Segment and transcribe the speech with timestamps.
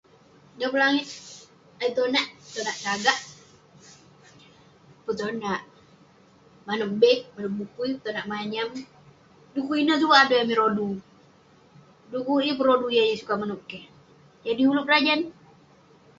[0.57, 3.19] Dan pun langit ayuk petonak; petonak sagak,
[5.05, 5.61] petonak
[6.67, 8.69] manouk beg, manouk bokui, konak manyam.
[9.53, 10.89] Dekuk ineh tue adui amik rodu.
[12.11, 13.83] Dekuk yeng pun rodu yah yeng sukat manouk keh,
[14.45, 15.21] jadi ulouk berajan.